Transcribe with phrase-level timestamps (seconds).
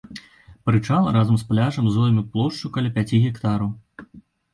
[0.67, 3.69] Прычал разам з пляжам зойме плошчу каля пяці гектараў.